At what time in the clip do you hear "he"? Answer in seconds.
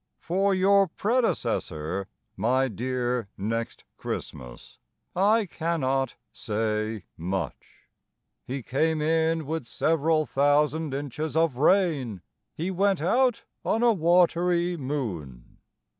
8.43-8.63, 12.55-12.71